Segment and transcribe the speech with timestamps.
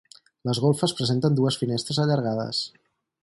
[0.49, 2.63] Les golfes presenten dues finestres allargades.